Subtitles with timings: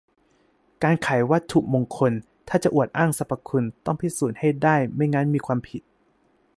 [0.83, 2.11] -การขายวัตถุมงคล
[2.49, 5.81] ถ้าจะอวดอ้างสรรพคุณ ต้องพิสูจน์ให้ได้ ไม่งั้นมีความผิด